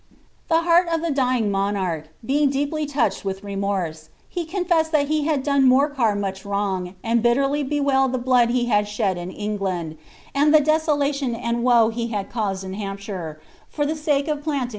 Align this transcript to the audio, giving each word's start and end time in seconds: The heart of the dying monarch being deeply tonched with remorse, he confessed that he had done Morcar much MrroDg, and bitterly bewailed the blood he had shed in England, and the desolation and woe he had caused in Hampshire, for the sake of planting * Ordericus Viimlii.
The 0.49 0.61
heart 0.61 0.87
of 0.89 1.03
the 1.03 1.11
dying 1.11 1.51
monarch 1.51 2.07
being 2.25 2.49
deeply 2.49 2.87
tonched 2.87 3.23
with 3.23 3.43
remorse, 3.43 4.09
he 4.27 4.45
confessed 4.45 4.91
that 4.93 5.09
he 5.09 5.25
had 5.25 5.43
done 5.43 5.69
Morcar 5.69 6.15
much 6.19 6.41
MrroDg, 6.43 6.95
and 7.03 7.21
bitterly 7.21 7.61
bewailed 7.61 8.11
the 8.11 8.17
blood 8.17 8.49
he 8.49 8.65
had 8.65 8.87
shed 8.87 9.15
in 9.19 9.29
England, 9.29 9.99
and 10.33 10.51
the 10.55 10.59
desolation 10.59 11.35
and 11.35 11.61
woe 11.63 11.89
he 11.89 12.07
had 12.07 12.31
caused 12.31 12.63
in 12.63 12.73
Hampshire, 12.73 13.39
for 13.69 13.85
the 13.85 13.93
sake 13.95 14.27
of 14.27 14.41
planting 14.41 14.41
* 14.41 14.41
Ordericus 14.41 14.63
Viimlii. 14.63 14.69